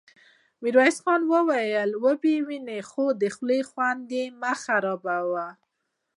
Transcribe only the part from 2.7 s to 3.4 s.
خو د